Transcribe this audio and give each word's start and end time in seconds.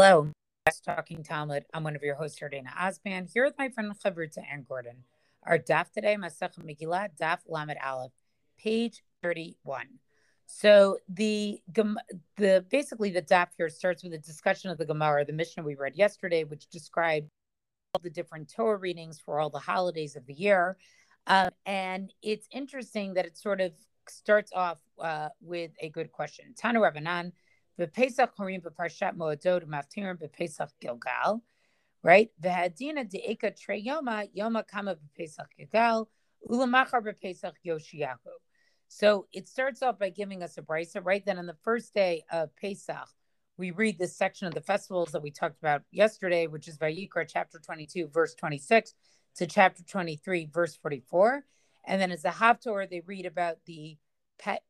Hello, 0.00 0.30
Talking 0.86 1.24
Talmud. 1.24 1.64
I'm 1.74 1.82
one 1.82 1.96
of 1.96 2.04
your 2.04 2.14
hosts, 2.14 2.38
Dana 2.38 2.70
Osman, 2.78 3.26
here 3.34 3.44
with 3.44 3.58
my 3.58 3.68
friend 3.68 3.92
Chavruta 3.98 4.38
Ann 4.48 4.64
Gordon. 4.68 4.98
Our 5.42 5.58
daf 5.58 5.90
today, 5.90 6.14
Masach 6.14 6.56
Megillah, 6.60 7.08
daf 7.20 7.38
Lamed 7.48 7.78
Aleph, 7.84 8.12
page 8.60 9.02
31. 9.24 9.88
So 10.46 10.98
the 11.08 11.60
the 12.36 12.64
basically 12.70 13.10
the 13.10 13.22
daf 13.22 13.48
here 13.56 13.68
starts 13.68 14.04
with 14.04 14.14
a 14.14 14.18
discussion 14.18 14.70
of 14.70 14.78
the 14.78 14.84
Gemara, 14.84 15.24
the 15.24 15.32
Mishnah 15.32 15.64
we 15.64 15.74
read 15.74 15.96
yesterday, 15.96 16.44
which 16.44 16.68
described 16.68 17.28
all 17.92 18.00
the 18.00 18.08
different 18.08 18.54
Torah 18.54 18.76
readings 18.76 19.18
for 19.18 19.40
all 19.40 19.50
the 19.50 19.58
holidays 19.58 20.14
of 20.14 20.24
the 20.26 20.34
year. 20.34 20.76
Um, 21.26 21.50
and 21.66 22.14
it's 22.22 22.46
interesting 22.52 23.14
that 23.14 23.26
it 23.26 23.36
sort 23.36 23.60
of 23.60 23.72
starts 24.08 24.52
off 24.52 24.78
uh, 25.02 25.30
with 25.40 25.72
a 25.80 25.88
good 25.88 26.12
question. 26.12 26.54
Tanu 26.56 26.88
Rabbanan, 26.88 27.32
V'Pesach 27.78 28.30
Horim 28.38 28.62
v'Parshat 28.62 29.16
Moedot 29.16 29.64
Maftirim 29.64 30.18
v'Pesach 30.18 30.70
Gilgal, 30.80 31.42
right? 32.02 32.30
V'Hadina 32.42 33.08
de'eka 33.08 33.58
Trey 33.58 33.82
Yoma 33.82 34.28
Yoma 34.36 34.66
Kama 34.66 34.96
v'Pesach 34.96 35.46
Gilgal 35.56 36.08
Ulamachar 36.48 37.02
v'Pesach 37.02 37.54
Yoshiyahu. 37.64 38.16
So 38.88 39.26
it 39.32 39.48
starts 39.48 39.82
off 39.82 39.98
by 39.98 40.10
giving 40.10 40.42
us 40.42 40.56
a 40.58 40.62
brisa, 40.62 41.04
right? 41.04 41.24
Then 41.24 41.38
on 41.38 41.46
the 41.46 41.56
first 41.62 41.94
day 41.94 42.24
of 42.32 42.54
Pesach, 42.56 43.08
we 43.58 43.70
read 43.70 43.98
this 43.98 44.16
section 44.16 44.46
of 44.46 44.54
the 44.54 44.60
festivals 44.60 45.12
that 45.12 45.22
we 45.22 45.30
talked 45.30 45.58
about 45.58 45.82
yesterday, 45.90 46.46
which 46.46 46.68
is 46.68 46.78
Vayikra 46.78 47.26
chapter 47.28 47.58
22, 47.58 48.08
verse 48.08 48.34
26 48.34 48.94
to 49.36 49.46
chapter 49.46 49.82
23, 49.82 50.48
verse 50.52 50.76
44. 50.76 51.44
And 51.84 52.00
then 52.00 52.12
as 52.12 52.24
a 52.24 52.30
Haftorah, 52.30 52.88
they 52.88 53.02
read 53.04 53.26
about 53.26 53.56
the 53.66 53.98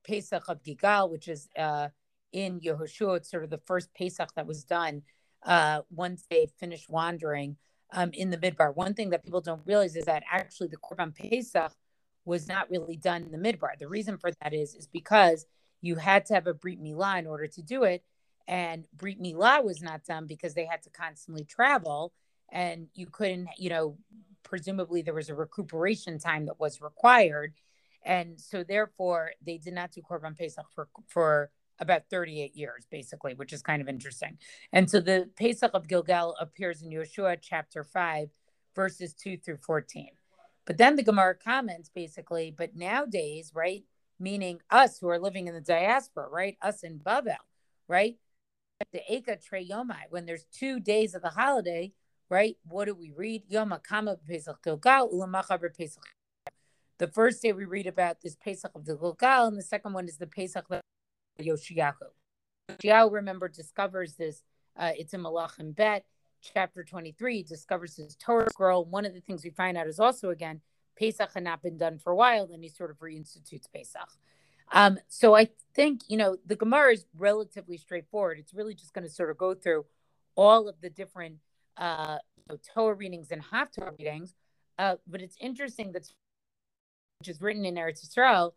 Pesach 0.04 0.48
of 0.48 0.62
Gilgal, 0.62 1.10
which 1.10 1.28
is 1.28 1.48
uh, 1.56 1.88
in 2.32 2.60
Yehoshua. 2.60 3.18
It's 3.18 3.30
sort 3.30 3.44
of 3.44 3.50
the 3.50 3.60
first 3.66 3.94
Pesach 3.94 4.34
that 4.34 4.46
was 4.46 4.64
done 4.64 5.02
uh, 5.44 5.82
once 5.90 6.24
they 6.30 6.48
finished 6.58 6.88
wandering 6.88 7.56
um, 7.92 8.10
in 8.12 8.30
the 8.30 8.36
Midbar. 8.36 8.74
One 8.74 8.94
thing 8.94 9.10
that 9.10 9.24
people 9.24 9.40
don't 9.40 9.66
realize 9.66 9.96
is 9.96 10.04
that 10.06 10.24
actually 10.30 10.68
the 10.68 10.76
Korban 10.76 11.14
Pesach 11.14 11.72
was 12.24 12.46
not 12.46 12.70
really 12.70 12.96
done 12.96 13.22
in 13.22 13.30
the 13.32 13.38
Midbar. 13.38 13.78
The 13.78 13.88
reason 13.88 14.18
for 14.18 14.30
that 14.42 14.52
is 14.52 14.74
is 14.74 14.86
because 14.86 15.46
you 15.80 15.96
had 15.96 16.26
to 16.26 16.34
have 16.34 16.46
a 16.46 16.54
Brit 16.54 16.82
Milah 16.82 17.18
in 17.18 17.26
order 17.26 17.46
to 17.46 17.62
do 17.62 17.84
it, 17.84 18.02
and 18.46 18.86
Brit 18.94 19.20
Milah 19.20 19.64
was 19.64 19.80
not 19.80 20.04
done 20.04 20.26
because 20.26 20.54
they 20.54 20.66
had 20.66 20.82
to 20.82 20.90
constantly 20.90 21.44
travel, 21.44 22.12
and 22.50 22.88
you 22.94 23.06
couldn't, 23.06 23.48
you 23.56 23.70
know, 23.70 23.96
presumably 24.42 25.02
there 25.02 25.14
was 25.14 25.28
a 25.28 25.34
recuperation 25.34 26.18
time 26.18 26.46
that 26.46 26.60
was 26.60 26.82
required, 26.82 27.54
and 28.04 28.38
so 28.38 28.62
therefore 28.62 29.30
they 29.44 29.56
did 29.56 29.74
not 29.74 29.92
do 29.92 30.02
Korban 30.02 30.36
Pesach 30.36 30.66
for 30.74 30.88
for 31.06 31.50
about 31.80 32.02
38 32.10 32.56
years, 32.56 32.86
basically, 32.90 33.34
which 33.34 33.52
is 33.52 33.62
kind 33.62 33.80
of 33.80 33.88
interesting. 33.88 34.38
And 34.72 34.90
so 34.90 35.00
the 35.00 35.28
Pesach 35.36 35.70
of 35.74 35.88
Gilgal 35.88 36.36
appears 36.40 36.82
in 36.82 36.90
Yehoshua 36.90 37.38
chapter 37.40 37.84
5, 37.84 38.28
verses 38.74 39.14
2 39.14 39.38
through 39.38 39.58
14. 39.58 40.08
But 40.66 40.76
then 40.76 40.96
the 40.96 41.02
Gemara 41.02 41.34
comments 41.34 41.90
basically, 41.94 42.54
but 42.56 42.76
nowadays, 42.76 43.52
right, 43.54 43.84
meaning 44.20 44.60
us 44.70 44.98
who 44.98 45.08
are 45.08 45.18
living 45.18 45.48
in 45.48 45.54
the 45.54 45.60
diaspora, 45.60 46.28
right, 46.28 46.58
us 46.60 46.82
in 46.82 46.98
Babel, 46.98 47.36
right, 47.88 48.16
the 48.92 49.00
Eka 49.10 49.42
Trey 49.42 49.66
Yomai, 49.66 50.02
when 50.10 50.26
there's 50.26 50.44
two 50.52 50.78
days 50.78 51.14
of 51.14 51.22
the 51.22 51.30
holiday, 51.30 51.92
right, 52.28 52.56
what 52.64 52.84
do 52.84 52.94
we 52.94 53.12
read? 53.16 53.42
Yom 53.48 53.74
Kama 53.82 54.16
Pesach 54.28 54.62
Gilgal, 54.62 55.08
Ulamachar 55.08 55.74
Pesach. 55.76 56.04
The 56.98 57.08
first 57.08 57.42
day 57.42 57.52
we 57.52 57.64
read 57.64 57.86
about 57.86 58.20
this 58.20 58.36
Pesach 58.36 58.72
of 58.74 58.84
the 58.84 58.96
Gilgal, 58.96 59.46
and 59.46 59.56
the 59.56 59.62
second 59.62 59.92
one 59.92 60.06
is 60.06 60.18
the 60.18 60.26
Pesach 60.26 60.66
of 60.70 60.80
Yoshiyahu. 61.40 61.94
Yoshiyahu, 62.70 63.12
remember, 63.12 63.48
discovers 63.48 64.14
this. 64.14 64.42
Uh, 64.76 64.92
it's 64.96 65.14
in 65.14 65.22
Malachim 65.22 65.74
Bet, 65.74 66.04
chapter 66.40 66.84
23, 66.84 67.42
discovers 67.42 67.96
his 67.96 68.16
Torah 68.16 68.48
scroll. 68.50 68.84
One 68.84 69.04
of 69.04 69.14
the 69.14 69.20
things 69.20 69.44
we 69.44 69.50
find 69.50 69.76
out 69.76 69.86
is 69.86 69.98
also, 69.98 70.30
again, 70.30 70.60
Pesach 70.98 71.32
had 71.34 71.44
not 71.44 71.62
been 71.62 71.76
done 71.76 71.98
for 71.98 72.12
a 72.12 72.16
while, 72.16 72.46
then 72.46 72.62
he 72.62 72.68
sort 72.68 72.90
of 72.90 72.98
reinstitutes 72.98 73.66
Pesach. 73.72 74.08
Um, 74.72 74.98
so 75.08 75.34
I 75.34 75.48
think, 75.74 76.02
you 76.08 76.16
know, 76.16 76.36
the 76.44 76.56
Gemara 76.56 76.92
is 76.92 77.06
relatively 77.16 77.78
straightforward. 77.78 78.38
It's 78.38 78.52
really 78.52 78.74
just 78.74 78.92
going 78.92 79.06
to 79.06 79.10
sort 79.10 79.30
of 79.30 79.38
go 79.38 79.54
through 79.54 79.86
all 80.34 80.68
of 80.68 80.80
the 80.80 80.90
different 80.90 81.36
uh, 81.76 82.18
you 82.36 82.44
know, 82.50 82.58
Torah 82.74 82.94
readings 82.94 83.30
and 83.30 83.42
Haftorah 83.42 83.98
readings. 83.98 84.34
Uh, 84.78 84.96
but 85.06 85.22
it's 85.22 85.36
interesting 85.40 85.92
that 85.92 86.08
which 87.18 87.28
is 87.28 87.40
written 87.40 87.64
in 87.64 87.74
Eretz 87.74 88.06
Yisrael, 88.06 88.52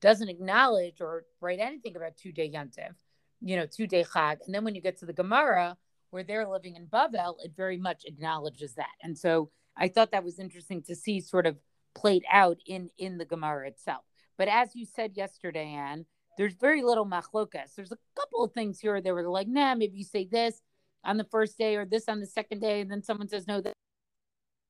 doesn't 0.00 0.28
acknowledge 0.28 1.00
or 1.00 1.24
write 1.40 1.58
anything 1.58 1.96
about 1.96 2.16
two 2.16 2.32
day 2.32 2.50
Yantiv, 2.50 2.94
you 3.40 3.56
know, 3.56 3.66
two 3.66 3.86
day 3.86 4.04
Chag. 4.04 4.38
And 4.44 4.54
then 4.54 4.64
when 4.64 4.74
you 4.74 4.82
get 4.82 4.98
to 4.98 5.06
the 5.06 5.12
Gemara, 5.12 5.76
where 6.10 6.22
they're 6.22 6.48
living 6.48 6.76
in 6.76 6.86
Bavel, 6.86 7.36
it 7.42 7.52
very 7.56 7.76
much 7.76 8.04
acknowledges 8.06 8.74
that. 8.74 8.94
And 9.02 9.18
so 9.18 9.50
I 9.76 9.88
thought 9.88 10.12
that 10.12 10.24
was 10.24 10.38
interesting 10.38 10.82
to 10.84 10.94
see 10.94 11.20
sort 11.20 11.46
of 11.46 11.56
played 11.94 12.24
out 12.30 12.58
in 12.66 12.90
in 12.98 13.18
the 13.18 13.24
Gemara 13.24 13.68
itself. 13.68 14.04
But 14.38 14.48
as 14.48 14.74
you 14.74 14.84
said 14.84 15.16
yesterday, 15.16 15.66
Anne, 15.66 16.04
there's 16.36 16.54
very 16.54 16.82
little 16.82 17.06
machlokas. 17.06 17.74
There's 17.74 17.92
a 17.92 17.98
couple 18.14 18.44
of 18.44 18.52
things 18.52 18.78
here 18.78 19.00
they 19.00 19.12
were 19.12 19.28
like, 19.28 19.48
nah, 19.48 19.74
maybe 19.74 19.96
you 19.96 20.04
say 20.04 20.26
this 20.30 20.60
on 21.04 21.16
the 21.16 21.24
first 21.24 21.56
day 21.56 21.76
or 21.76 21.86
this 21.86 22.08
on 22.08 22.20
the 22.20 22.26
second 22.26 22.60
day, 22.60 22.80
and 22.80 22.90
then 22.90 23.02
someone 23.02 23.28
says 23.28 23.46
no, 23.46 23.60
that 23.60 23.72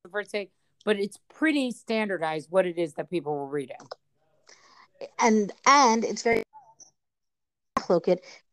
the 0.05 0.11
first 0.11 0.33
day. 0.33 0.51
But 0.85 1.01
it's 1.01 1.19
pretty 1.35 1.73
standardized 1.73 2.49
what 2.51 2.67
it 2.67 2.79
is 2.79 2.95
that 2.95 3.11
people 3.11 3.35
were 3.35 3.49
reading 3.49 3.77
and 5.19 5.53
and 5.67 6.05
it's 6.05 6.23
very 6.23 6.43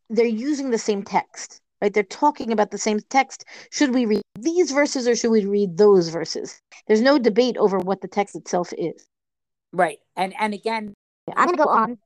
they're 0.09 0.25
using 0.25 0.69
the 0.69 0.77
same 0.77 1.03
text 1.03 1.59
right? 1.81 1.93
They're 1.93 2.03
talking 2.03 2.53
about 2.53 2.71
the 2.71 2.77
same 2.77 3.01
text. 3.09 3.43
Should 3.69 3.93
we 3.93 4.05
read 4.05 4.21
these 4.39 4.71
verses 4.71 5.05
or 5.05 5.17
should 5.17 5.31
we 5.31 5.45
read 5.45 5.77
those 5.77 6.07
verses? 6.07 6.61
There's 6.87 7.01
no 7.01 7.19
debate 7.19 7.57
over 7.57 7.77
what 7.77 7.99
the 7.99 8.07
text 8.07 8.37
itself 8.37 8.71
is. 8.77 9.05
Right. 9.73 9.99
And 10.15 10.33
and 10.39 10.53
again 10.53 10.93
i'm 11.35 11.47
going 11.47 11.57
to 11.57 11.63
go 11.63 11.69
on. 11.69 11.97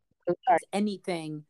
Anything 0.73 1.43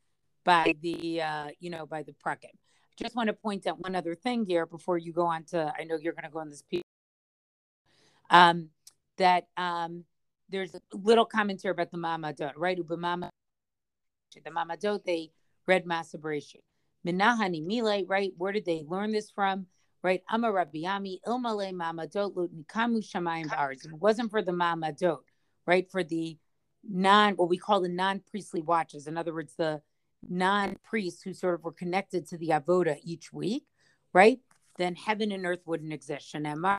by 0.44 0.76
the 0.82 1.22
uh 1.22 1.48
you 1.60 1.70
know 1.70 1.86
by 1.86 2.04
the 2.04 2.14
prakim 2.14 2.56
just 2.96 3.16
want 3.16 3.28
to 3.28 3.34
point 3.34 3.68
out 3.68 3.80
one 3.80 3.96
other 3.96 4.16
thing 4.16 4.46
here 4.46 4.66
before 4.66 4.98
you 4.98 5.12
go 5.12 5.26
on 5.26 5.44
to 5.44 5.74
i 5.78 5.84
know 5.84 5.98
you're 5.98 6.14
going 6.14 6.24
to 6.24 6.30
go 6.30 6.40
on 6.40 6.50
this 6.50 6.62
piece 6.62 6.84
um 8.30 8.70
that 9.18 9.48
um 9.58 10.06
there's 10.50 10.76
a 10.76 10.82
little 10.94 11.26
commentary 11.26 11.72
about 11.72 11.92
the 11.92 11.98
Mamadot, 11.98 12.54
right? 12.56 12.78
Ubamama, 12.78 13.30
the 14.34 14.52
Mamadot, 14.52 15.04
they 15.04 15.32
read 15.66 15.86
Masa 15.86 16.16
Bereshit. 16.16 16.62
Minahani 17.06 17.66
Mile, 17.66 18.06
right? 18.06 18.34
Where 18.38 18.52
did 18.52 18.66
they 18.66 18.84
learn 18.88 19.12
this 19.12 19.30
from? 19.30 19.68
Right? 20.04 20.24
Amar 20.30 20.54
Rabbiami, 20.54 21.20
Ilmale 21.26 21.74
Mamadot, 21.74 22.34
Nikamu 22.34 23.04
Shamayim 23.04 23.50
Bars. 23.50 23.86
It 23.86 23.94
wasn't 23.94 24.32
for 24.32 24.42
the 24.42 24.52
Mamadot, 24.52 25.20
right? 25.66 25.90
For 25.90 26.04
the 26.04 26.38
non, 26.88 27.34
what 27.34 27.50
we 27.50 27.58
call 27.58 27.82
the 27.82 27.90
non 27.90 28.22
priestly 28.30 28.62
watches. 28.62 29.08
In 29.08 29.18
other 29.18 29.34
words, 29.34 29.54
the 29.58 29.82
non 30.28 30.78
priests 30.84 31.24
who 31.24 31.34
sort 31.34 31.56
of 31.56 31.64
were 31.64 31.72
connected 31.72 32.28
to 32.28 32.38
the 32.38 32.50
Avoda 32.50 32.98
each 33.04 33.34
week, 33.34 33.66
right? 34.14 34.40
Then 34.78 34.96
heaven 34.96 35.32
and 35.32 35.46
earth 35.46 35.62
wouldn't 35.66 35.94
exist. 35.94 36.34
Shanamar 36.34 36.78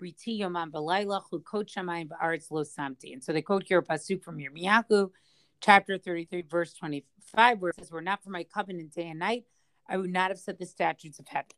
Briti 0.00 0.40
Yomam 0.40 0.70
Balayla 0.70 1.22
Chukot 1.30 1.68
Shamayim 1.72 2.08
Ba'aretz 2.08 2.50
Lo 2.50 2.62
Samti. 2.62 3.12
And 3.12 3.22
so 3.22 3.32
they 3.32 3.42
quote 3.42 3.64
here 3.66 3.78
a 3.78 3.82
pasuk 3.82 4.22
from 4.22 4.38
Yirmiyahu, 4.38 5.10
chapter 5.60 5.98
33, 5.98 6.42
verse 6.42 6.74
25, 6.74 7.60
where 7.60 7.70
it 7.70 7.76
says, 7.76 7.90
Were 7.90 8.02
not 8.02 8.22
for 8.22 8.30
my 8.30 8.44
covenant 8.44 8.92
day 8.92 9.08
and 9.08 9.18
night, 9.18 9.44
I 9.88 9.96
would 9.96 10.10
not 10.10 10.30
have 10.30 10.38
set 10.38 10.58
the 10.58 10.66
statutes 10.66 11.18
of 11.18 11.28
heaven. 11.28 11.50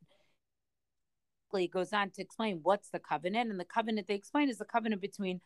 It 1.54 1.70
goes 1.70 1.92
on 1.92 2.10
to 2.10 2.22
explain 2.22 2.60
what's 2.62 2.90
the 2.90 2.98
covenant, 2.98 3.50
and 3.50 3.58
the 3.58 3.64
covenant 3.64 4.08
they 4.08 4.14
explain 4.14 4.50
is 4.50 4.58
the 4.58 4.66
covenant 4.66 5.00
between 5.00 5.40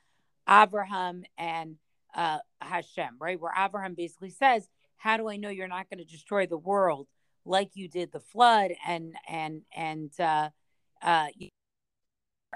Abraham 0.49 1.23
and 1.39 1.77
uh, 2.15 2.39
Hashem, 2.61 3.17
right? 3.21 3.41
Where 3.41 3.53
Abraham 3.57 3.95
basically 3.95 4.31
says, 4.31 4.69
"How 4.97 5.17
do 5.17 5.29
I 5.29 5.37
know 5.37 5.51
you're 5.51 5.69
not 5.69 5.89
going 5.89 5.99
to 5.99 6.11
destroy 6.11 6.47
the 6.47 6.59
world 6.59 7.07
like 7.45 7.71
you 7.75 7.89
did 7.89 8.13
the 8.13 8.21
flood 8.21 8.73
and 8.87 9.15
and 9.29 9.63
and 9.75 10.11
uh, 10.19 10.51
uh, 11.03 11.29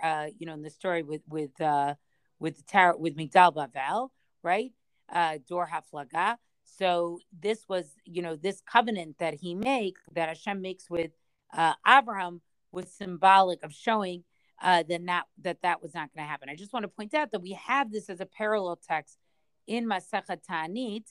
uh, 0.03 0.27
you 0.39 0.47
know, 0.47 0.55
in 0.55 0.63
the 0.63 0.71
story 0.71 1.03
with 1.03 1.23
with 1.29 1.61
uh, 1.61 1.95
with 2.39 2.57
the 2.57 2.63
tarot 2.63 2.99
with 2.99 3.17
Migdal 3.17 3.55
Bavel, 3.55 4.11
right? 4.43 4.73
Uh, 5.13 5.39
Dor 5.49 5.69
Haflaga. 5.73 6.37
So 6.65 7.21
this 7.39 7.69
was, 7.69 7.95
you 8.05 8.23
know, 8.23 8.37
this 8.37 8.61
covenant 8.61 9.19
that 9.19 9.35
he 9.35 9.55
makes, 9.55 10.01
that 10.13 10.29
Hashem 10.29 10.61
makes 10.61 10.91
with 10.91 11.13
uh, 11.57 11.75
Abraham, 11.87 12.41
was 12.73 12.91
symbolic 12.91 13.63
of 13.63 13.73
showing 13.73 14.25
uh, 14.63 14.83
that 14.89 15.25
that 15.43 15.63
that 15.63 15.83
was 15.83 15.95
not 15.95 16.13
going 16.15 16.25
to 16.25 16.29
happen. 16.29 16.49
I 16.49 16.57
just 16.57 16.73
want 16.73 16.85
to 16.85 16.89
point 16.89 17.15
out 17.15 17.31
that 17.33 17.43
we 17.43 17.53
have 17.53 17.93
this 17.93 18.09
as 18.09 18.21
a 18.21 18.27
parallel 18.27 18.77
text 18.77 19.19
in 19.67 19.87
Masechet 19.87 20.43
Ta'anit, 20.49 21.05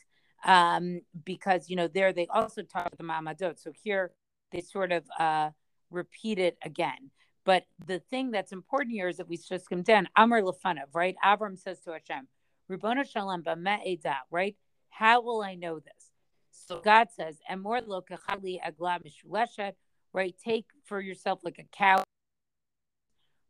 um, 0.43 1.01
because 1.23 1.69
you 1.69 1.75
know 1.75 1.87
there 1.87 2.13
they 2.13 2.27
also 2.27 2.61
talk 2.61 2.87
about 2.87 2.97
the 2.97 3.03
Mamadot. 3.03 3.61
So 3.61 3.71
here 3.83 4.11
they 4.51 4.61
sort 4.61 4.91
of 4.91 5.03
uh, 5.17 5.51
repeat 5.89 6.39
it 6.39 6.57
again. 6.63 7.11
But 7.45 7.65
the 7.85 7.99
thing 7.99 8.31
that's 8.31 8.51
important 8.51 8.93
here 8.93 9.09
is 9.09 9.17
that 9.17 9.27
we 9.27 9.37
just 9.37 9.69
come 9.69 9.81
down. 9.81 10.07
Amr 10.15 10.41
Lefanav, 10.41 10.93
right? 10.93 11.15
Avram 11.23 11.57
says 11.57 11.79
to 11.81 11.91
Hashem, 11.91 12.27
Rabbona 12.69 13.03
Shalom 13.05 13.43
B'me'edah, 13.43 14.15
right? 14.31 14.55
How 14.89 15.21
will 15.21 15.41
I 15.41 15.55
know 15.55 15.79
this? 15.79 16.11
So 16.51 16.79
God 16.79 17.07
says, 17.15 17.37
Emor 17.51 17.85
lo 17.85 18.01
kachali 18.01 18.59
agla 18.63 18.99
mishuleshet, 19.03 19.73
right? 20.13 20.35
Take 20.43 20.67
for 20.85 21.01
yourself 21.01 21.39
like 21.43 21.59
a 21.59 21.63
cow, 21.75 22.03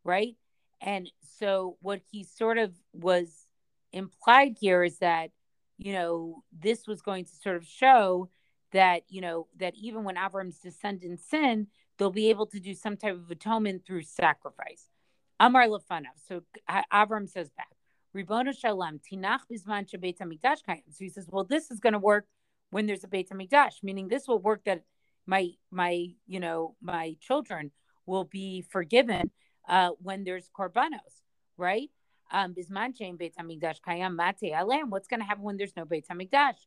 right? 0.03 0.35
And 0.81 1.09
so 1.37 1.77
what 1.81 2.01
he 2.11 2.23
sort 2.23 2.57
of 2.57 2.73
was 2.93 3.47
implied 3.91 4.57
here 4.59 4.83
is 4.83 4.99
that, 4.99 5.31
you 5.77 5.93
know, 5.93 6.43
this 6.51 6.87
was 6.87 7.01
going 7.01 7.25
to 7.25 7.35
sort 7.35 7.57
of 7.57 7.65
show 7.65 8.29
that, 8.71 9.03
you 9.09 9.21
know, 9.21 9.47
that 9.59 9.75
even 9.75 10.03
when 10.03 10.15
Avram's 10.15 10.59
descendants 10.59 11.29
sin, 11.29 11.67
they'll 11.97 12.11
be 12.11 12.29
able 12.29 12.47
to 12.47 12.59
do 12.59 12.73
some 12.73 12.97
type 12.97 13.15
of 13.15 13.29
atonement 13.29 13.85
through 13.85 14.03
sacrifice. 14.03 14.89
Amar 15.39 15.67
Lefanav. 15.67 16.15
So 16.27 16.41
Avram 16.91 17.29
says 17.29 17.49
back, 17.51 17.69
Ribona 18.15 18.57
Shalom, 18.57 18.99
Tinach 18.99 19.41
Bizman 19.51 19.89
Shabbat 19.89 20.17
Hamikdash 20.19 20.59
So 20.65 20.73
he 20.99 21.09
says, 21.09 21.27
well, 21.29 21.43
this 21.43 21.71
is 21.71 21.79
going 21.79 21.93
to 21.93 21.99
work 21.99 22.25
when 22.69 22.85
there's 22.85 23.03
a 23.03 23.07
Beit 23.07 23.29
Hamikdash, 23.29 23.83
meaning 23.83 24.07
this 24.07 24.27
will 24.27 24.39
work 24.39 24.63
that 24.65 24.83
my 25.25 25.51
my 25.71 26.07
you 26.27 26.39
know 26.39 26.75
my 26.81 27.15
children 27.21 27.71
will 28.05 28.25
be 28.25 28.61
forgiven 28.69 29.31
uh, 29.67 29.91
when 30.01 30.23
there's 30.23 30.49
korbanos, 30.57 31.21
right? 31.57 31.89
Um, 32.31 32.53
Bisman 32.53 33.17
Beit 33.17 33.35
Hamikdash 33.35 33.77
Kayam 33.87 34.15
Mate 34.15 34.53
Alam. 34.53 34.89
What's 34.89 35.07
going 35.07 35.19
to 35.19 35.25
happen 35.25 35.43
when 35.43 35.57
there's 35.57 35.75
no 35.75 35.85
Beit 35.85 36.07
Hamikdash? 36.07 36.57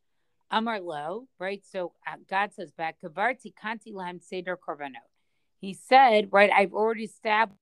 Amar 0.50 0.80
Lo, 0.80 1.26
right? 1.38 1.62
So 1.66 1.92
uh, 2.06 2.16
God 2.30 2.54
says 2.54 2.70
back, 2.72 2.96
Kavarti 3.02 3.52
Kanti 3.62 3.92
Lahem 3.92 4.22
Seder 4.22 4.56
Korbanot. 4.56 5.15
He 5.60 5.74
said, 5.74 6.28
right, 6.32 6.50
I've 6.54 6.74
already 6.74 7.04
established 7.04 7.60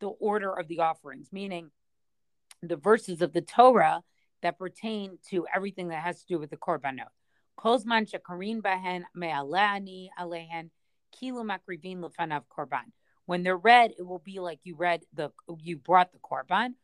the 0.00 0.08
order 0.08 0.52
of 0.52 0.68
the 0.68 0.80
offerings, 0.80 1.28
meaning 1.32 1.70
the 2.62 2.76
verses 2.76 3.22
of 3.22 3.32
the 3.32 3.40
Torah 3.40 4.02
that 4.42 4.58
pertain 4.58 5.18
to 5.30 5.46
everything 5.54 5.88
that 5.88 6.02
has 6.02 6.20
to 6.20 6.26
do 6.26 6.38
with 6.38 6.50
the 6.50 6.56
korbanot. 6.56 7.10
Kozman 7.58 8.10
shekarin 8.10 8.62
bahen 8.62 9.04
me'alani 9.14 10.08
alehen 10.18 10.70
kilu 11.14 11.44
makrivin 11.44 12.00
lefanav 12.00 12.44
korban. 12.50 12.92
When 13.26 13.42
they're 13.42 13.56
read, 13.56 13.92
it 13.98 14.02
will 14.02 14.18
be 14.18 14.40
like 14.40 14.60
you 14.64 14.74
read 14.76 15.02
the 15.12 15.30
you 15.58 15.76
brought 15.76 16.12
the 16.12 16.18
korban. 16.18 16.74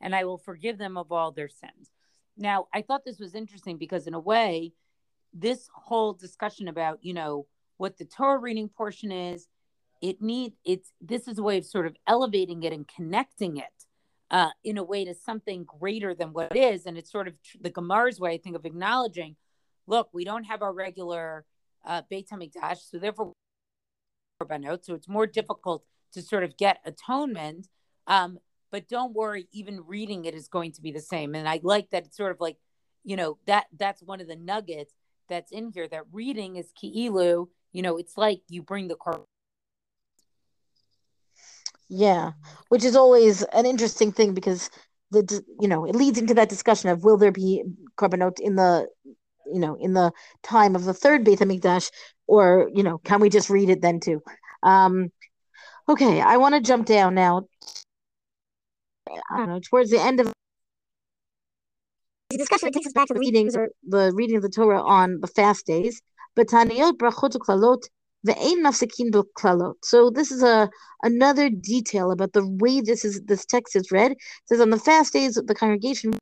And 0.00 0.14
I 0.14 0.24
will 0.24 0.38
forgive 0.38 0.78
them 0.78 0.96
of 0.96 1.12
all 1.12 1.30
their 1.30 1.48
sins. 1.48 1.90
Now, 2.36 2.68
I 2.72 2.82
thought 2.82 3.04
this 3.04 3.18
was 3.18 3.34
interesting 3.34 3.76
because, 3.78 4.06
in 4.06 4.14
a 4.14 4.20
way, 4.20 4.72
this 5.38 5.68
whole 5.74 6.12
discussion 6.12 6.68
about 6.68 6.98
you 7.02 7.14
know 7.14 7.46
what 7.76 7.98
the 7.98 8.04
Torah 8.04 8.38
reading 8.38 8.68
portion 8.68 9.12
is 9.12 9.48
it 10.02 10.20
need 10.20 10.54
it's 10.64 10.92
this 11.00 11.28
is 11.28 11.38
a 11.38 11.42
way 11.42 11.58
of 11.58 11.64
sort 11.64 11.86
of 11.86 11.96
elevating 12.06 12.62
it 12.62 12.72
and 12.72 12.86
connecting 12.88 13.56
it 13.56 13.64
uh, 14.30 14.50
in 14.64 14.78
a 14.78 14.82
way 14.82 15.04
to 15.04 15.14
something 15.14 15.64
greater 15.64 16.14
than 16.14 16.32
what 16.32 16.54
it 16.54 16.58
is. 16.58 16.86
And 16.86 16.98
it's 16.98 17.12
sort 17.12 17.28
of 17.28 17.34
tr- 17.42 17.58
the 17.60 17.70
Gemara's 17.70 18.18
way 18.18 18.32
I 18.32 18.38
think 18.38 18.56
of 18.56 18.64
acknowledging 18.64 19.36
look 19.86 20.08
we 20.12 20.24
don't 20.24 20.44
have 20.44 20.62
our 20.62 20.72
regular 20.72 21.44
uh, 21.84 22.02
Beit 22.10 22.28
Hamikdash 22.28 22.90
so 22.90 22.98
therefore 22.98 23.32
so 24.82 24.94
it's 24.94 25.08
more 25.08 25.26
difficult 25.26 25.84
to 26.12 26.20
sort 26.20 26.44
of 26.44 26.58
get 26.58 26.78
atonement 26.84 27.68
um, 28.06 28.38
but 28.70 28.88
don't 28.88 29.14
worry 29.14 29.48
even 29.52 29.86
reading 29.86 30.24
it 30.24 30.34
is 30.34 30.48
going 30.48 30.72
to 30.72 30.82
be 30.82 30.92
the 30.92 31.00
same. 31.00 31.34
And 31.34 31.48
I 31.48 31.60
like 31.62 31.90
that 31.90 32.04
it's 32.06 32.16
sort 32.16 32.32
of 32.32 32.40
like 32.40 32.56
you 33.04 33.16
know 33.16 33.38
that 33.46 33.66
that's 33.78 34.02
one 34.02 34.20
of 34.20 34.28
the 34.28 34.36
nuggets 34.36 34.92
that's 35.28 35.52
in 35.52 35.70
here 35.72 35.88
that 35.88 36.04
reading 36.12 36.56
is 36.56 36.72
ki'ilu 36.80 37.48
you 37.72 37.82
know 37.82 37.96
it's 37.96 38.16
like 38.16 38.40
you 38.48 38.62
bring 38.62 38.88
the 38.88 38.96
car 38.96 39.20
yeah, 41.88 42.32
which 42.68 42.84
is 42.84 42.96
always 42.96 43.42
an 43.44 43.64
interesting 43.64 44.10
thing 44.10 44.34
because 44.34 44.70
the 45.12 45.42
you 45.60 45.68
know 45.68 45.84
it 45.84 45.94
leads 45.94 46.18
into 46.18 46.34
that 46.34 46.48
discussion 46.48 46.90
of 46.90 47.04
will 47.04 47.16
there 47.16 47.30
be 47.30 47.62
korbanot 47.96 48.40
in 48.40 48.56
the 48.56 48.88
you 49.52 49.60
know 49.60 49.76
in 49.76 49.92
the 49.92 50.10
time 50.42 50.74
of 50.74 50.84
the 50.84 50.92
third 50.92 51.22
Beit 51.22 51.38
Hamikdash 51.38 51.90
or 52.26 52.68
you 52.74 52.82
know 52.82 52.98
can 52.98 53.20
we 53.20 53.28
just 53.28 53.50
read 53.50 53.68
it 53.70 53.82
then 53.82 54.00
too? 54.00 54.20
Um, 54.64 55.12
okay, 55.88 56.20
I 56.20 56.38
want 56.38 56.56
to 56.56 56.60
jump 56.60 56.86
down 56.86 57.14
now. 57.14 57.46
I 59.08 59.36
don't 59.36 59.48
know 59.48 59.60
towards 59.60 59.90
the 59.90 60.00
end 60.00 60.18
of 60.18 60.32
the 62.36 62.44
discussion. 62.44 62.72
Takes 62.72 62.86
us 62.86 62.92
back 62.92 63.08
to 63.08 63.14
the 63.14 63.20
readings 63.20 63.56
or 63.56 63.70
the 63.86 64.12
reading 64.14 64.36
of 64.36 64.42
the 64.42 64.48
Torah 64.48 64.82
on 64.82 65.20
the 65.20 65.26
fast 65.26 65.66
days. 65.66 66.00
But 66.34 66.48
Taniyot 66.48 66.98
brachot 66.98 67.34
uklalot 67.34 67.84
so 69.82 70.10
this 70.10 70.30
is 70.30 70.42
a 70.42 70.68
another 71.02 71.48
detail 71.48 72.10
about 72.10 72.32
the 72.32 72.46
way 72.46 72.80
this 72.80 73.04
is 73.04 73.22
this 73.22 73.44
text 73.46 73.76
is 73.76 73.90
read. 73.92 74.12
It 74.12 74.18
says 74.46 74.60
on 74.60 74.70
the 74.70 74.78
fast 74.78 75.12
days 75.12 75.34
the 75.34 75.54
congregation, 75.54 76.12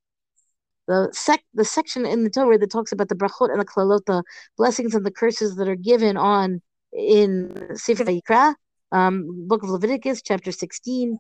the 0.87 1.09
sec 1.13 1.43
the 1.55 1.65
section 1.65 2.05
in 2.05 2.25
the 2.25 2.31
Torah 2.31 2.59
that 2.59 2.71
talks 2.71 2.93
about 2.93 3.09
the 3.09 3.15
brachot 3.15 3.51
and 3.51 3.61
the 3.61 3.65
klalot, 3.65 4.05
the 4.07 4.23
blessings 4.57 4.95
and 4.95 5.05
the 5.05 5.11
curses 5.11 5.57
that 5.57 5.69
are 5.69 5.77
given 5.77 6.17
on 6.17 6.61
in 6.93 7.71
Sefer 7.75 8.05
Vayikra, 8.05 8.55
um, 8.93 9.49
book 9.49 9.63
of 9.63 9.71
Leviticus, 9.71 10.23
chapter 10.23 10.53
sixteen, 10.53 11.19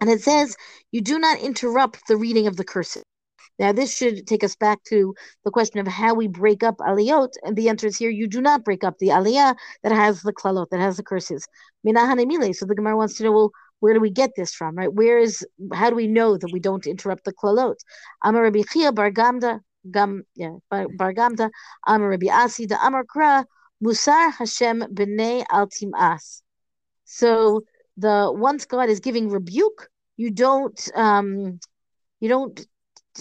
and 0.00 0.10
it 0.10 0.20
says 0.20 0.56
you 0.92 1.00
do 1.00 1.18
not 1.18 1.40
interrupt 1.40 2.06
the 2.08 2.16
reading 2.16 2.46
of 2.46 2.56
the 2.56 2.64
curses. 2.64 3.02
Now, 3.58 3.72
this 3.72 3.94
should 3.96 4.26
take 4.26 4.44
us 4.44 4.56
back 4.56 4.82
to 4.84 5.14
the 5.44 5.50
question 5.50 5.80
of 5.80 5.86
how 5.86 6.14
we 6.14 6.28
break 6.28 6.62
up 6.62 6.78
aliyot, 6.78 7.30
and 7.42 7.56
the 7.56 7.68
answer 7.68 7.86
is 7.86 7.96
here: 7.96 8.10
you 8.10 8.26
do 8.26 8.40
not 8.40 8.64
break 8.64 8.84
up 8.84 8.98
the 8.98 9.08
aliyah 9.08 9.54
that 9.82 9.92
has 9.92 10.22
the 10.22 10.32
klalot, 10.32 10.70
that 10.70 10.80
has 10.80 10.96
the 10.96 11.02
curses. 11.02 11.46
So 11.84 11.92
the 12.66 12.74
Gemara 12.74 12.96
wants 12.96 13.16
to 13.18 13.24
know, 13.24 13.32
well, 13.32 13.50
where 13.80 13.92
do 13.92 14.00
we 14.00 14.10
get 14.10 14.30
this 14.36 14.54
from, 14.54 14.76
right? 14.76 14.92
Where 14.92 15.18
is, 15.18 15.46
how 15.74 15.90
do 15.90 15.96
we 15.96 16.06
know 16.06 16.38
that 16.38 16.50
we 16.52 16.60
don't 16.60 16.86
interrupt 16.86 17.24
the 17.24 17.32
klalot? 17.34 17.76
Amar 18.22 18.44
Rabbi 18.44 18.62
Chia 18.72 18.92
Bar 18.92 19.10
Gamda, 19.10 19.60
Gam, 19.90 20.24
yeah, 20.34 20.54
Bar 20.70 21.12
Gamda, 21.12 21.50
Amar 21.86 22.08
Rabbi 22.08 22.28
Asi, 22.28 22.64
the 22.64 22.82
Amar 22.82 23.04
Kra, 23.04 23.44
Musar 23.84 24.32
Hashem 24.32 24.80
b'nei 24.94 25.44
al 25.50 25.66
tim'as. 25.66 26.40
So 27.04 27.64
the 27.98 28.32
once 28.34 28.64
God 28.64 28.88
is 28.88 29.00
giving 29.00 29.28
rebuke, 29.28 29.88
you 30.16 30.30
don't 30.30 30.90
um, 30.94 31.60
you 32.20 32.28
don't 32.28 32.66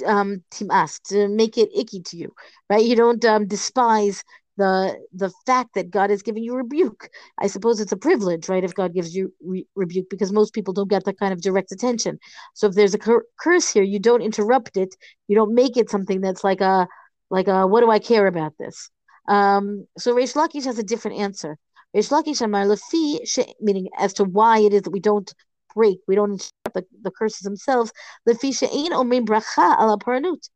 um, 0.06 0.44
timas 0.52 1.02
to 1.10 1.28
make 1.28 1.58
it 1.58 1.70
icky 1.76 2.02
to 2.02 2.18
you, 2.18 2.34
right? 2.70 2.84
You 2.84 2.96
don't 2.96 3.24
um, 3.26 3.48
despise 3.48 4.24
the 4.58 4.98
the 5.14 5.32
fact 5.46 5.74
that 5.76 5.90
God 5.90 6.10
has 6.10 6.22
given 6.22 6.44
you 6.44 6.56
rebuke. 6.56 7.10
I 7.40 7.48
suppose 7.48 7.80
it's 7.80 7.92
a 7.92 7.98
privilege, 7.98 8.50
right? 8.50 8.64
If 8.64 8.76
God 8.76 8.94
gives 8.94 9.16
you 9.16 9.34
re- 9.42 9.68
rebuke, 9.76 10.10
because 10.10 10.32
most 10.32 10.54
people 10.54 10.74
don't 10.74 10.90
get 10.90 11.06
that 11.06 11.20
kind 11.20 11.34
of 11.34 11.42
direct 11.42 11.72
attention. 11.72 12.20
So 12.54 12.68
if 12.68 12.76
there's 12.76 12.94
a 12.94 13.00
cur- 13.00 13.26
curse 13.40 13.70
here, 13.70 13.84
you 13.84 14.00
don't 14.00 14.22
interrupt 14.22 14.78
it. 14.78 14.96
You 15.28 15.36
don't 15.36 15.56
make 15.56 15.78
it 15.78 15.90
something 15.90 16.22
that's 16.22 16.44
like 16.44 16.62
a 16.62 16.88
like 17.30 17.48
a 17.48 17.66
what 17.68 17.82
do 17.82 17.90
I 17.90 18.00
care 18.00 18.28
about 18.28 18.54
this? 18.60 18.90
Um, 19.28 19.88
so 19.98 20.14
Reish 20.14 20.36
Lakish 20.36 20.66
has 20.66 20.78
a 20.78 20.84
different 20.84 21.20
answer. 21.20 21.58
Reish 21.96 22.12
Lakish 22.12 22.42
Amar 22.42 22.66
Lefi, 22.66 23.20
meaning 23.62 23.88
as 23.98 24.14
to 24.14 24.24
why 24.24 24.60
it 24.60 24.74
is 24.74 24.84
that 24.84 24.92
we 24.92 25.00
don't 25.00 25.34
break. 25.76 26.00
We 26.08 26.16
don't 26.16 26.32
instruct 26.32 26.74
the, 26.74 26.86
the 27.02 27.12
curses 27.12 27.42
themselves. 27.42 27.92
The 28.26 28.34
fisha 28.34 28.68
ain't 28.74 28.94
omrim 28.94 29.26
bracha 29.26 29.80
ala 29.80 29.98
paranut. 29.98 30.50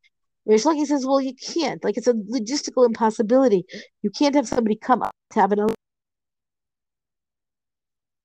Reish 0.48 0.64
Lakish 0.64 0.86
says, 0.86 1.04
well, 1.04 1.20
you 1.20 1.34
can't. 1.34 1.84
Like 1.84 1.96
it's 1.96 2.06
a 2.06 2.14
logistical 2.14 2.86
impossibility. 2.86 3.64
You 4.02 4.10
can't 4.10 4.34
have 4.34 4.48
somebody 4.48 4.76
come 4.76 5.02
up 5.02 5.12
to 5.30 5.40
have 5.40 5.52
an 5.52 5.68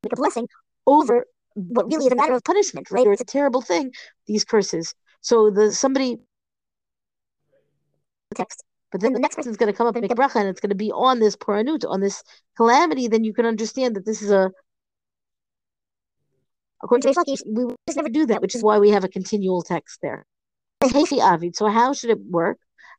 make 0.04 0.14
a 0.14 0.16
blessing 0.16 0.48
over 0.88 1.26
what 1.56 1.86
really 1.86 2.06
is 2.06 2.12
a 2.12 2.16
matter 2.16 2.34
of 2.34 2.44
punishment, 2.44 2.90
right? 2.92 3.06
Or 3.06 3.14
it's 3.14 3.22
a 3.22 3.26
terrible 3.26 3.62
thing. 3.62 3.92
These 4.28 4.44
curses. 4.44 4.94
So 5.22 5.50
the 5.50 5.72
somebody 5.72 6.18
text. 8.36 8.64
But 8.92 9.02
then 9.02 9.14
the 9.14 9.20
next 9.20 9.36
person 9.36 9.52
is 9.52 9.58
going 9.58 9.72
to 9.72 9.78
come 9.78 9.88
up 9.88 9.96
and 9.96 10.04
make 10.04 10.12
a 10.12 10.16
bracha, 10.16 10.36
and 10.36 10.48
it's 10.48 10.60
going 10.60 10.70
to 10.70 10.76
be 10.76 10.92
on 10.92 11.20
this 11.20 11.36
paranut, 11.36 11.84
on 11.90 12.00
this 12.00 12.24
calamity. 12.56 13.08
Then 13.08 13.24
you 13.24 13.34
can 13.34 13.46
understand 13.46 13.96
that 13.96 14.06
this 14.06 14.22
is 14.22 14.30
a 14.30 14.52
According 16.83 17.13
to 17.13 17.21
Reish 17.21 17.43
we 17.47 17.75
just 17.87 17.97
never 17.97 18.09
do 18.09 18.27
that, 18.27 18.41
which 18.41 18.55
is 18.55 18.63
why 18.63 18.79
we 18.79 18.91
have 18.91 19.05
a 19.05 19.09
continual 19.09 19.63
text 19.63 19.99
there. 20.01 20.25
So 21.53 21.67
how 21.69 21.93
should 21.93 22.11
it 22.11 22.21
work? 22.31 22.59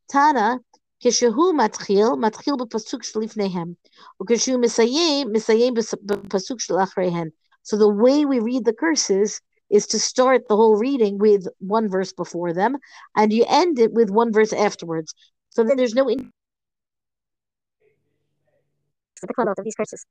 Tana, 0.10 0.60
כשהוא 1.00 1.54
מתחיל, 1.58 2.08
מתחיל 2.20 2.54
בפסוק 2.60 3.04
שלפניהם, 3.04 3.74
וכשהוא 4.22 4.62
מסיים, 4.62 5.28
מסיים 5.32 5.74
בפסוק 6.04 6.60
שלאחריהן. 6.60 7.28
So 7.64 7.78
the 7.78 7.88
way 7.88 8.26
we 8.26 8.40
read 8.40 8.66
the 8.66 8.74
curses 8.74 9.40
is 9.70 9.88
to 9.88 10.00
start 10.00 10.48
the 10.50 10.56
whole 10.56 10.76
reading 10.76 11.18
with 11.20 11.48
one 11.60 11.88
verse 11.88 12.12
before 12.12 12.52
them, 12.54 12.78
and 13.16 13.32
you 13.32 13.46
end 13.48 13.80
it 13.80 13.92
with 13.94 14.10
one 14.10 14.32
verse 14.34 14.52
afterwards. 14.52 15.14
So 15.50 15.64
then 15.64 15.78
there's 15.78 15.94
no 15.94 16.10
in- 16.10 16.32
the 19.22 19.54
of 19.58 19.64
these 19.64 19.76
curses. 19.76 20.06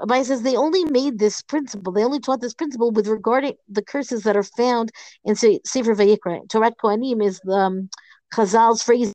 Abaye 0.00 0.24
says 0.24 0.42
they 0.42 0.56
only 0.56 0.84
made 0.84 1.18
this 1.18 1.42
principle, 1.42 1.92
they 1.92 2.04
only 2.04 2.20
taught 2.20 2.40
this 2.40 2.54
principle 2.54 2.90
with 2.90 3.06
regarding 3.06 3.54
the 3.68 3.82
curses 3.82 4.22
that 4.24 4.36
are 4.36 4.42
found 4.42 4.90
in 5.24 5.36
Sefer 5.36 5.94
Vayikra. 5.94 6.46
Torat 6.48 6.74
Kohanim 6.82 7.24
is 7.24 7.40
the 7.44 7.52
um, 7.52 7.90
Chazal's 8.32 8.82
phrase 8.82 9.12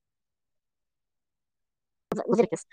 Leviticus. 2.28 2.66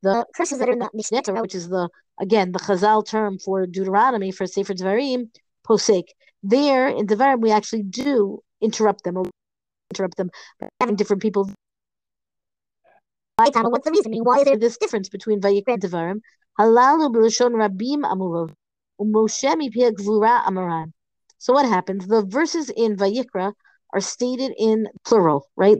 The 0.00 0.24
curses 0.36 0.58
that 0.58 0.68
are 0.68 0.72
in 0.72 0.78
the 0.78 1.40
which 1.42 1.54
is 1.54 1.68
the 1.68 1.88
again 2.20 2.52
the 2.52 2.58
Chazal 2.58 3.04
term 3.06 3.38
for 3.38 3.66
Deuteronomy 3.66 4.30
for 4.30 4.46
Sefer 4.46 4.74
Devarim, 4.74 5.30
posek. 5.66 6.04
There 6.42 6.88
in 6.88 7.06
Devarim 7.06 7.40
we 7.40 7.50
actually 7.50 7.82
do 7.82 8.42
interrupt 8.60 9.02
them 9.04 9.16
interrupt 9.90 10.16
them 10.16 10.30
by 10.60 10.68
having 10.80 10.96
different 10.96 11.22
people. 11.22 11.50
What's 13.38 13.84
the 13.84 13.90
reason? 13.92 14.12
Why 14.24 14.38
is 14.38 14.44
there 14.44 14.56
this 14.56 14.78
difference 14.78 15.08
between 15.08 15.40
Vayikra 15.40 15.78
Devarim? 15.78 16.20
Halalu 16.58 17.14
b'lashon 17.14 17.54
rabim 17.54 18.02
amurov, 18.02 18.52
u'moshe 19.00 19.54
mipia 19.54 19.92
gvura 19.92 20.42
amaran. 20.44 20.92
So 21.38 21.52
what 21.52 21.66
happens? 21.66 22.06
The 22.06 22.24
verses 22.24 22.68
in 22.68 22.96
Vayikra 22.96 23.52
are 23.92 24.00
stated 24.00 24.52
in 24.58 24.88
plural, 25.04 25.48
right? 25.56 25.78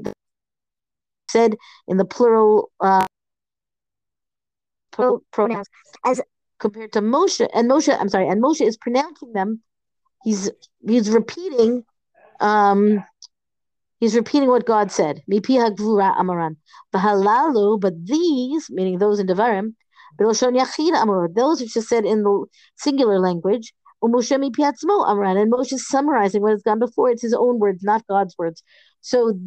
Said 1.31 1.57
in 1.89 1.97
the 1.97 2.05
plural 2.05 2.71
uh, 2.81 3.07
pronouns 5.33 5.67
as 6.05 6.21
compared 6.59 6.93
to 6.93 7.01
Moshe. 7.01 7.47
And 7.53 7.69
Moshe, 7.69 7.95
I'm 7.99 8.09
sorry, 8.09 8.29
and 8.29 8.43
Moshe 8.43 8.65
is 8.65 8.77
pronouncing 8.77 9.33
them. 9.33 9.63
He's 10.25 10.51
he's 10.87 11.11
repeating, 11.11 11.85
um, 12.41 13.05
he's 14.01 14.17
repeating 14.17 14.49
what 14.49 14.67
God 14.67 14.91
said. 14.91 15.23
But 15.27 15.41
these, 18.05 18.71
meaning 18.71 18.99
those 18.99 19.19
in 19.19 19.27
Devarim, 19.27 19.75
those 20.19 20.43
which 21.61 21.77
are 21.77 21.83
said 21.83 22.05
in 22.05 22.23
the 22.23 22.47
singular 22.77 23.19
language, 23.21 23.73
and 24.01 24.15
Moshe 24.15 25.73
is 25.73 25.89
summarizing 25.89 26.43
what 26.43 26.53
has 26.53 26.63
gone 26.63 26.79
before. 26.79 27.11
It's 27.11 27.23
his 27.23 27.35
own 27.35 27.59
words, 27.59 27.83
not 27.83 28.07
God's 28.07 28.37
words. 28.39 28.63
So, 29.01 29.39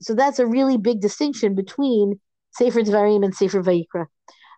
so 0.00 0.14
that's 0.14 0.38
a 0.38 0.46
really 0.46 0.76
big 0.76 1.00
distinction 1.00 1.54
between 1.54 2.20
Sefer 2.52 2.80
Devarim 2.80 3.24
and 3.24 3.34
Sefer 3.34 3.62
Vayikra. 3.62 4.06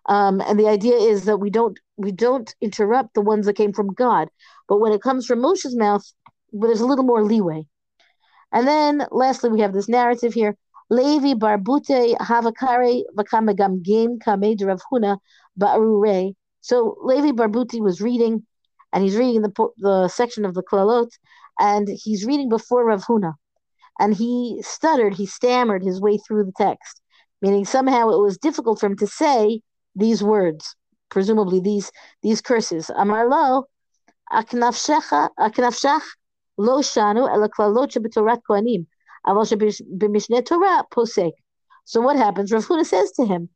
Um, 0.07 0.41
and 0.41 0.59
the 0.59 0.67
idea 0.67 0.95
is 0.95 1.25
that 1.25 1.37
we 1.37 1.49
don't 1.49 1.79
we 1.97 2.11
don't 2.11 2.53
interrupt 2.61 3.13
the 3.15 3.21
ones 3.21 3.45
that 3.45 3.55
came 3.55 3.73
from 3.73 3.93
God, 3.93 4.27
but 4.67 4.77
when 4.77 4.91
it 4.91 5.01
comes 5.01 5.25
from 5.25 5.39
Moshe's 5.39 5.75
mouth, 5.75 6.03
there's 6.51 6.81
a 6.81 6.85
little 6.85 7.05
more 7.05 7.23
leeway. 7.23 7.65
And 8.51 8.67
then 8.67 9.05
lastly, 9.11 9.49
we 9.49 9.61
have 9.61 9.73
this 9.73 9.89
narrative 9.89 10.33
here. 10.33 10.55
Levi 10.89 11.33
barbute 11.33 12.15
havakare 12.17 13.01
vakamagam 13.17 13.81
game 13.81 14.19
kame 14.19 14.55
Huna 14.55 15.17
ba'arure. 15.59 16.33
So 16.61 16.97
Levi 17.01 17.31
Barbuti 17.31 17.79
was 17.81 18.01
reading, 18.01 18.45
and 18.93 19.03
he's 19.03 19.15
reading 19.15 19.41
the 19.41 19.51
the 19.77 20.07
section 20.07 20.45
of 20.45 20.53
the 20.53 20.63
Klalot, 20.63 21.09
and 21.59 21.87
he's 21.87 22.25
reading 22.25 22.49
before 22.49 22.85
Rav 22.85 23.03
Huna, 23.03 23.33
and 23.99 24.13
he 24.15 24.61
stuttered, 24.63 25.15
he 25.15 25.25
stammered 25.25 25.83
his 25.83 25.99
way 26.01 26.17
through 26.17 26.45
the 26.45 26.53
text, 26.57 27.01
meaning 27.41 27.65
somehow 27.65 28.09
it 28.09 28.21
was 28.21 28.37
difficult 28.37 28.79
for 28.79 28.87
him 28.87 28.97
to 28.97 29.07
say 29.07 29.61
these 29.95 30.23
words, 30.23 30.75
presumably 31.09 31.59
these 31.59 31.91
these 32.21 32.41
curses. 32.41 32.89
Amar 32.95 33.27
lo, 33.27 33.65
aknafshach 34.31 35.29
lo 36.57 36.79
shanu 36.81 37.29
el 37.29 37.47
klalot 37.49 37.91
shebetorat 37.91 38.41
kohanim, 38.49 38.85
aval 39.25 39.45
shebimishne 39.45 40.45
Torah 40.45 40.83
posek. 40.91 41.33
So 41.85 42.01
what 42.01 42.15
happens? 42.15 42.51
Rav 42.51 42.65
Huna 42.65 42.85
says 42.85 43.11
to 43.13 43.25
him, 43.25 43.49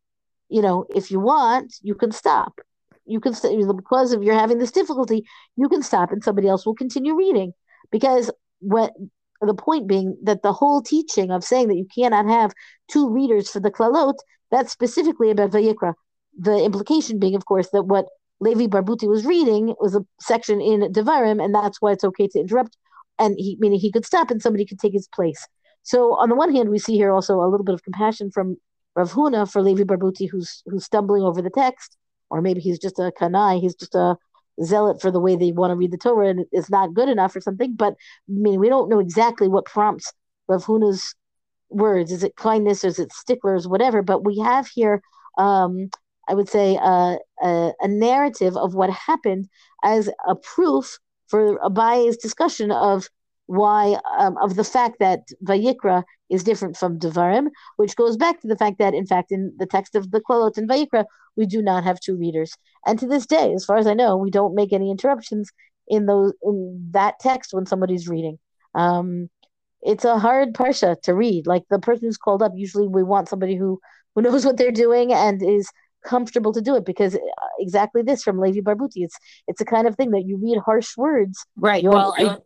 you 0.50 0.62
know, 0.62 0.86
if 0.94 1.12
you 1.12 1.20
want, 1.20 1.76
you 1.82 1.96
can 1.96 2.12
stop. 2.12 2.60
You 3.06 3.20
can 3.20 3.34
because 3.76 4.14
of 4.14 4.24
you're 4.24 4.36
having 4.36 4.60
this 4.60 4.72
difficulty, 4.72 5.26
you 5.56 5.68
can 5.68 5.82
stop, 5.82 6.12
and 6.12 6.24
somebody 6.24 6.48
else 6.48 6.66
will 6.66 6.76
continue 6.76 7.16
reading. 7.16 7.54
Because 7.92 8.30
what 8.60 8.94
the 9.42 9.54
point 9.54 9.88
being 9.88 10.18
that 10.24 10.44
the 10.44 10.54
whole 10.54 10.82
teaching 10.82 11.32
of 11.32 11.44
saying 11.44 11.70
that 11.70 11.78
you 11.78 11.88
cannot 11.94 12.28
have 12.28 12.52
two 12.88 13.10
readers 13.10 13.50
for 13.50 13.60
the 13.60 13.72
klalot, 13.72 14.16
that's 14.52 14.72
specifically 14.72 15.32
about 15.32 15.52
Vayikra 15.52 15.94
the 16.40 16.64
implication 16.64 17.20
being, 17.20 17.36
of 17.36 17.46
course, 17.46 17.70
that 17.72 17.84
what 17.84 18.08
Levi 18.40 18.68
Barbuti 18.68 19.08
was 19.08 19.26
reading 19.26 19.76
was 19.80 19.96
a 19.96 20.06
section 20.22 20.62
in 20.62 20.82
Devarim, 20.94 21.44
and 21.44 21.54
that's 21.54 21.82
why 21.82 21.92
it's 21.92 22.04
okay 22.04 22.28
to 22.30 22.40
interrupt. 22.40 22.78
And 23.20 23.36
he, 23.38 23.58
meaning 23.60 23.80
he 23.80 23.92
could 23.92 24.06
stop 24.06 24.32
and 24.32 24.42
somebody 24.42 24.66
could 24.66 24.80
take 24.80 24.94
his 24.94 25.08
place. 25.08 25.46
So 25.84 26.16
on 26.16 26.30
the 26.30 26.36
one 26.36 26.54
hand, 26.54 26.70
we 26.70 26.80
see 26.80 26.96
here 26.96 27.12
also 27.12 27.40
a 27.40 27.50
little 27.50 27.64
bit 27.64 27.76
of 27.76 27.84
compassion 27.84 28.32
from 28.32 28.58
Rav 28.96 29.12
Huna 29.12 29.52
for 29.52 29.62
Levi 29.62 29.84
Barbuti, 29.84 30.30
who's 30.30 30.64
who's 30.66 30.86
stumbling 30.86 31.24
over 31.24 31.42
the 31.42 31.50
text, 31.50 31.98
or 32.30 32.42
maybe 32.42 32.60
he's 32.60 32.80
just 32.80 33.00
a 33.00 33.12
kanai, 33.20 33.62
he's 33.62 33.76
just 33.76 33.96
a 33.96 34.18
zealot 34.64 35.02
for 35.02 35.12
the 35.12 35.20
way 35.20 35.36
they 35.36 35.52
want 35.52 35.72
to 35.72 35.76
read 35.76 35.92
the 35.92 35.98
Torah, 35.98 36.30
and 36.30 36.46
it's 36.52 36.70
not 36.70 36.94
good 36.94 37.08
enough 37.08 37.36
or 37.36 37.42
something. 37.42 37.76
But 37.76 37.94
I 37.94 37.96
mean, 38.28 38.60
we 38.60 38.70
don't 38.70 38.90
know 38.90 39.00
exactly 39.00 39.48
what 39.48 39.66
prompts 39.66 40.12
Rav 40.48 40.66
Huna's 40.66 41.16
words. 41.70 42.12
Is 42.12 42.24
it 42.24 42.36
kindness, 42.36 42.84
or 42.84 42.88
is 42.88 43.00
it 43.00 43.14
sticklers, 43.14 43.68
whatever? 43.68 44.02
But 44.02 44.26
we 44.26 44.40
have 44.40 44.68
here 44.68 45.02
um, 45.38 45.90
I 46.30 46.36
would 46.36 46.48
say, 46.48 46.78
uh, 46.78 47.16
a, 47.42 47.74
a, 47.82 47.88
narrative 47.88 48.56
of 48.56 48.76
what 48.76 48.92
happened 48.92 49.50
as 49.84 50.10
a 50.28 50.36
proof 50.36 51.00
for 51.30 51.58
Abaye's 51.60 52.18
discussion 52.18 52.72
of 52.72 53.08
why, 53.46 53.98
um, 54.18 54.38
of 54.38 54.56
the 54.56 54.64
fact 54.64 54.98
that 55.00 55.22
Vayikra 55.44 56.04
is 56.30 56.44
different 56.44 56.78
from 56.78 57.00
Devarim, 57.00 57.48
which 57.78 57.96
goes 57.96 58.16
back 58.16 58.40
to 58.42 58.48
the 58.48 58.56
fact 58.56 58.78
that, 58.78 58.94
in 58.94 59.08
fact, 59.08 59.32
in 59.32 59.54
the 59.58 59.66
text 59.66 59.96
of 59.96 60.12
the 60.12 60.22
Klalot 60.22 60.58
and 60.58 60.70
Vayikra, 60.70 61.06
we 61.36 61.46
do 61.46 61.62
not 61.62 61.84
have 61.84 62.00
two 62.00 62.16
readers. 62.16 62.54
And 62.86 63.00
to 63.00 63.08
this 63.08 63.26
day, 63.26 63.54
as 63.54 63.66
far 63.66 63.78
as 63.78 63.88
I 63.88 63.94
know, 63.94 64.18
we 64.18 64.30
don't 64.30 64.54
make 64.56 64.72
any 64.72 64.92
interruptions 64.92 65.52
in 65.88 66.06
those 66.06 66.34
in 66.44 66.90
that 66.92 67.16
text 67.20 67.54
when 67.54 67.66
somebody's 67.66 68.08
reading. 68.08 68.38
Um, 68.76 69.30
it's 69.82 70.06
a 70.06 70.20
hard 70.20 70.54
parsha 70.54 71.02
to 71.04 71.16
read. 71.16 71.48
Like 71.48 71.64
the 71.70 71.80
person 71.80 72.08
who's 72.08 72.18
called 72.18 72.44
up, 72.44 72.52
usually 72.56 72.88
we 72.88 73.04
want 73.04 73.30
somebody 73.30 73.56
who 73.56 73.80
who 74.14 74.22
knows 74.22 74.46
what 74.46 74.58
they're 74.58 74.72
doing 74.72 75.14
and 75.14 75.42
is 75.42 75.70
comfortable 76.04 76.54
to 76.54 76.62
do 76.62 76.76
it 76.76 76.86
because 76.86 77.16
uh, 77.16 77.20
exactly 77.60 78.02
this 78.02 78.24
from 78.24 78.40
Levi 78.40 78.60
Barbuti. 78.60 79.04
It's 79.04 79.18
it's 79.48 79.62
a 79.62 79.66
kind 79.66 79.88
of 79.88 79.96
thing 79.96 80.12
that 80.12 80.26
you 80.26 80.38
read 80.38 80.60
harsh 80.60 80.98
words. 80.98 81.46
Right. 81.56 81.84
Well, 81.84 82.16
I, 82.18 82.38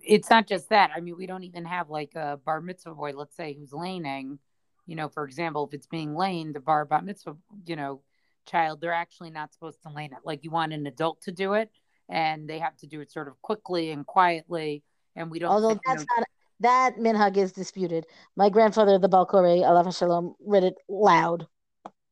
it's 0.00 0.30
not 0.30 0.46
just 0.46 0.68
that. 0.70 0.90
I 0.94 1.00
mean, 1.00 1.16
we 1.16 1.26
don't 1.26 1.44
even 1.44 1.64
have 1.64 1.90
like 1.90 2.14
a 2.14 2.38
bar 2.44 2.60
mitzvah 2.60 2.94
boy, 2.94 3.12
let's 3.14 3.36
say, 3.36 3.56
who's 3.58 3.72
laning. 3.72 4.38
You 4.86 4.96
know, 4.96 5.08
for 5.08 5.24
example, 5.24 5.66
if 5.66 5.74
it's 5.74 5.86
being 5.86 6.14
laned, 6.14 6.54
the 6.54 6.60
bar 6.60 6.84
bat 6.84 7.04
mitzvah, 7.04 7.36
you 7.66 7.76
know, 7.76 8.02
child, 8.46 8.80
they're 8.80 8.92
actually 8.92 9.30
not 9.30 9.52
supposed 9.52 9.82
to 9.82 9.90
lane 9.90 10.12
it. 10.12 10.18
Like 10.24 10.44
you 10.44 10.50
want 10.50 10.72
an 10.72 10.86
adult 10.86 11.22
to 11.22 11.32
do 11.32 11.54
it, 11.54 11.70
and 12.08 12.48
they 12.48 12.58
have 12.58 12.76
to 12.78 12.86
do 12.86 13.00
it 13.00 13.12
sort 13.12 13.28
of 13.28 13.40
quickly 13.42 13.90
and 13.90 14.06
quietly. 14.06 14.82
And 15.14 15.30
we 15.30 15.38
don't. 15.38 15.50
Although 15.50 15.78
that's 15.86 16.02
know, 16.02 16.06
not 16.18 16.26
that 16.60 16.96
minhag 16.96 17.36
is 17.36 17.52
disputed. 17.52 18.06
My 18.36 18.48
grandfather, 18.48 18.98
the 18.98 19.08
Balkore, 19.08 19.46
Allah 19.46 19.92
Shalom, 19.92 20.34
read 20.44 20.64
it 20.64 20.74
loud 20.88 21.46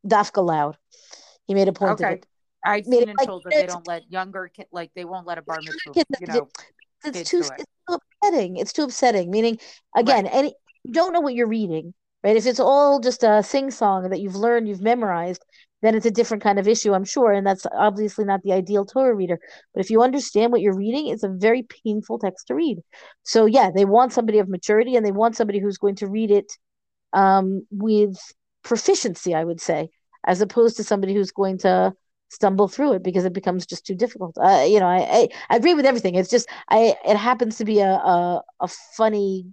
dafka 0.07 0.45
loud. 0.45 0.77
He 1.47 1.55
made 1.55 1.69
a 1.69 1.73
point 1.73 1.93
okay. 1.93 2.05
of 2.05 2.13
it. 2.15 2.27
I've 2.65 2.85
seen 2.85 3.09
and 3.09 3.19
like, 3.19 3.27
told 3.27 3.45
that 3.45 3.53
they 3.53 3.67
don't 3.67 3.87
let 3.87 4.11
younger 4.11 4.51
kid 4.55 4.67
like 4.71 4.91
they 4.95 5.05
won't 5.05 5.27
let 5.27 5.39
a 5.39 5.43
bar 5.43 5.59
mitzvah. 5.63 6.05
You 6.21 6.27
know, 6.27 6.49
it's 7.05 7.31
too 7.31 7.39
it. 7.41 7.51
it's 7.59 7.67
too 7.89 7.99
upsetting. 8.23 8.57
It's 8.57 8.73
too 8.73 8.83
upsetting. 8.85 9.31
Meaning, 9.31 9.59
again, 9.97 10.25
right. 10.25 10.35
any 10.35 10.55
you 10.85 10.93
don't 10.93 11.13
know 11.13 11.21
what 11.21 11.35
you're 11.35 11.47
reading, 11.47 11.95
right? 12.23 12.37
If 12.37 12.47
it's 12.47 12.61
all 12.61 13.01
just 13.01 13.23
a 13.23 13.43
sing 13.43 13.71
song 13.71 14.09
that 14.11 14.21
you've 14.21 14.37
learned, 14.37 14.69
you've 14.69 14.83
memorized, 14.83 15.45
then 15.83 15.95
it's 15.95 16.07
a 16.07 16.11
different 16.11 16.43
kind 16.43 16.59
of 16.59 16.69
issue, 16.69 16.93
I'm 16.93 17.05
sure, 17.05 17.33
and 17.33 17.47
that's 17.47 17.67
obviously 17.75 18.25
not 18.25 18.43
the 18.43 18.53
ideal 18.53 18.85
Torah 18.85 19.15
reader. 19.15 19.39
But 19.75 19.81
if 19.81 19.91
you 19.91 20.03
understand 20.03 20.53
what 20.53 20.61
you're 20.61 20.77
reading, 20.77 21.09
it's 21.09 21.23
a 21.23 21.29
very 21.29 21.67
painful 21.85 22.19
text 22.19 22.49
to 22.49 22.55
read. 22.55 22.79
So 23.23 23.47
yeah, 23.47 23.71
they 23.75 23.85
want 23.85 24.13
somebody 24.13 24.39
of 24.39 24.49
maturity, 24.49 24.97
and 24.97 25.05
they 25.05 25.13
want 25.13 25.37
somebody 25.37 25.59
who's 25.59 25.79
going 25.79 25.97
to 25.97 26.07
read 26.07 26.31
it 26.31 26.53
um, 27.13 27.67
with 27.71 28.19
proficiency, 28.63 29.35
I 29.35 29.45
would 29.45 29.61
say, 29.61 29.91
as 30.27 30.41
opposed 30.41 30.77
to 30.77 30.85
somebody 30.85 31.15
who's 31.15 31.33
going 31.33 31.59
to 31.59 31.95
stumble 32.31 32.69
through 32.69 32.93
it 32.93 33.03
because 33.03 33.25
it 33.25 33.33
becomes 33.33 33.67
just 33.67 33.85
too 33.85 33.95
difficult. 33.95 34.37
Uh, 34.39 34.65
you 34.67 34.81
know, 34.81 34.87
I, 34.87 34.99
I, 34.99 35.29
I 35.51 35.57
agree 35.57 35.75
with 35.75 35.85
everything. 35.85 36.15
It's 36.15 36.31
just 36.31 36.49
I 36.69 36.97
it 37.05 37.17
happens 37.17 37.59
to 37.59 37.65
be 37.65 37.81
a, 37.81 37.93
a 37.93 38.43
a 38.61 38.69
funny. 38.69 39.47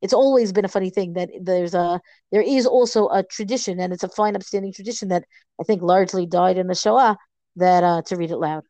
It's 0.00 0.12
always 0.12 0.52
been 0.52 0.64
a 0.64 0.68
funny 0.68 0.90
thing 0.90 1.14
that 1.14 1.30
there's 1.40 1.74
a 1.74 2.00
there 2.30 2.42
is 2.42 2.66
also 2.66 3.08
a 3.08 3.22
tradition, 3.22 3.80
and 3.80 3.92
it's 3.92 4.04
a 4.04 4.08
fine, 4.08 4.36
upstanding 4.36 4.72
tradition 4.72 5.08
that 5.08 5.24
I 5.60 5.64
think 5.64 5.82
largely 5.82 6.26
died 6.26 6.58
in 6.58 6.68
the 6.68 6.74
Shoah 6.74 7.16
that 7.56 7.82
uh, 7.82 8.02
to 8.02 8.16
read 8.16 8.30
it 8.30 8.36
loud. 8.36 8.62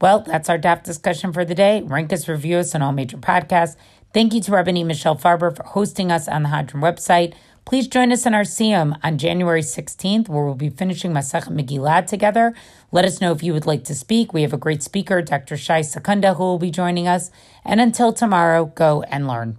Well, 0.00 0.20
that's 0.20 0.50
our 0.50 0.58
DAF 0.58 0.82
discussion 0.82 1.32
for 1.32 1.44
the 1.44 1.54
day. 1.54 1.80
Rank 1.82 2.12
us, 2.12 2.28
review 2.28 2.58
us 2.58 2.74
on 2.74 2.82
all 2.82 2.92
major 2.92 3.16
podcasts. 3.16 3.76
Thank 4.12 4.34
you 4.34 4.40
to 4.42 4.52
Rabbi 4.52 4.72
Michelle 4.82 5.16
Farber 5.16 5.54
for 5.54 5.62
hosting 5.62 6.12
us 6.12 6.28
on 6.28 6.42
the 6.42 6.50
Hadran 6.50 6.82
website. 6.82 7.34
Please 7.66 7.88
join 7.88 8.12
us 8.12 8.24
in 8.26 8.32
our 8.32 8.42
Siyum 8.42 8.96
on 9.02 9.18
January 9.18 9.60
16th, 9.60 10.28
where 10.28 10.44
we'll 10.44 10.54
be 10.54 10.70
finishing 10.70 11.12
Masach 11.12 11.48
Megillah 11.48 12.06
together. 12.06 12.54
Let 12.92 13.04
us 13.04 13.20
know 13.20 13.32
if 13.32 13.42
you 13.42 13.52
would 13.54 13.66
like 13.66 13.82
to 13.84 13.94
speak. 13.96 14.32
We 14.32 14.42
have 14.42 14.52
a 14.52 14.56
great 14.56 14.84
speaker, 14.84 15.20
Dr. 15.20 15.56
Shai 15.56 15.82
Secunda, 15.82 16.34
who 16.34 16.44
will 16.44 16.60
be 16.60 16.70
joining 16.70 17.08
us. 17.08 17.32
And 17.64 17.80
until 17.80 18.12
tomorrow, 18.12 18.66
go 18.66 19.02
and 19.10 19.26
learn. 19.26 19.58